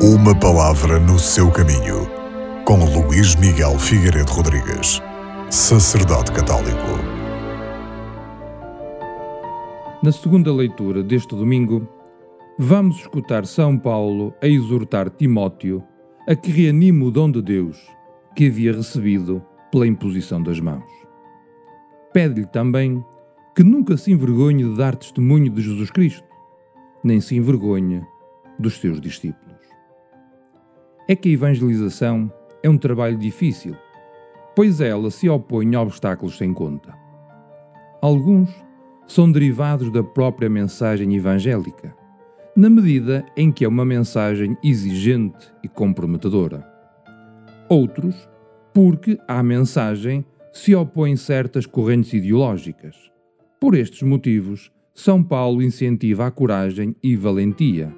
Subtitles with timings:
[0.00, 2.06] Uma palavra no seu caminho,
[2.64, 5.02] com Luís Miguel Figueiredo Rodrigues,
[5.50, 6.86] sacerdote católico.
[10.00, 11.88] Na segunda leitura deste domingo,
[12.56, 15.82] vamos escutar São Paulo a exortar Timóteo
[16.28, 17.76] a que reanime o dom de Deus
[18.36, 19.42] que havia recebido
[19.72, 20.88] pela imposição das mãos.
[22.12, 23.04] Pede-lhe também
[23.52, 26.28] que nunca se envergonhe de dar testemunho de Jesus Cristo,
[27.02, 28.00] nem se envergonhe
[28.60, 29.47] dos seus discípulos.
[31.10, 32.30] É que a evangelização
[32.62, 33.74] é um trabalho difícil,
[34.54, 36.94] pois ela se opõe a obstáculos sem conta.
[38.02, 38.50] Alguns
[39.06, 41.96] são derivados da própria mensagem evangélica,
[42.54, 46.62] na medida em que é uma mensagem exigente e comprometedora.
[47.70, 48.28] Outros,
[48.74, 53.10] porque à mensagem se opõem certas correntes ideológicas.
[53.58, 57.94] Por estes motivos, São Paulo incentiva a coragem e valentia,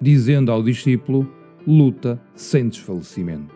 [0.00, 1.30] dizendo ao discípulo:
[1.66, 3.54] luta sem desfalecimento.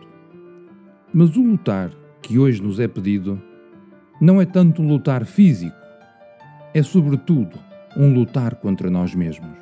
[1.13, 3.41] Mas o lutar que hoje nos é pedido
[4.19, 5.75] não é tanto lutar físico,
[6.73, 7.57] é sobretudo
[7.97, 9.57] um lutar contra nós mesmos.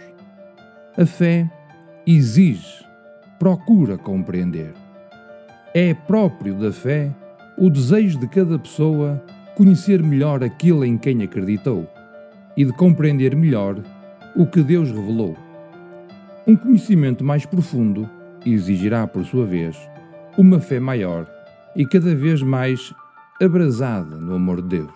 [0.98, 1.52] A fé
[2.06, 2.84] exige,
[3.40, 4.74] procura compreender.
[5.74, 7.12] É próprio da fé
[7.58, 9.24] o desejo de cada pessoa
[9.56, 11.88] conhecer melhor aquilo em quem acreditou
[12.58, 13.82] e de compreender melhor
[14.36, 15.36] o que Deus revelou.
[16.48, 18.10] Um conhecimento mais profundo
[18.46, 19.78] exigirá, por sua vez,
[20.38, 21.28] uma fé maior
[21.76, 22.94] e cada vez mais
[23.42, 24.94] abrasada no amor de Deus.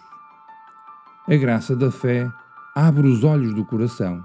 [1.27, 2.29] A graça da fé
[2.75, 4.23] abre os olhos do coração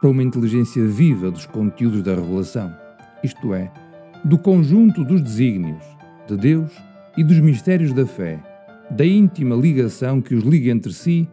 [0.00, 2.72] para uma inteligência viva dos conteúdos da revelação,
[3.22, 3.72] isto é,
[4.24, 5.82] do conjunto dos desígnios
[6.28, 6.70] de Deus
[7.16, 8.42] e dos mistérios da fé,
[8.90, 11.28] da íntima ligação que os liga entre si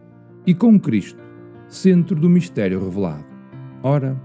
[0.46, 1.22] e com Cristo,
[1.68, 3.24] centro do mistério revelado.
[3.82, 4.20] Ora,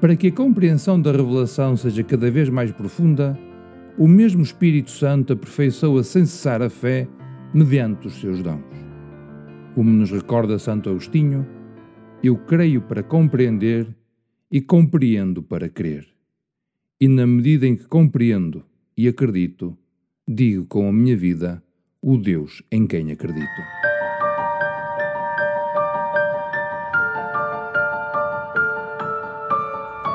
[0.00, 3.38] para que a compreensão da revelação seja cada vez mais profunda,
[3.96, 7.08] o mesmo Espírito Santo aperfeiçoa sem cessar a fé
[7.52, 8.62] mediante os seus dons.
[9.74, 11.46] Como nos recorda Santo Agostinho,
[12.22, 13.88] eu creio para compreender
[14.50, 16.06] e compreendo para crer.
[17.00, 18.64] E na medida em que compreendo
[18.96, 19.76] e acredito,
[20.26, 21.62] digo com a minha vida
[22.02, 23.87] o Deus em quem acredito.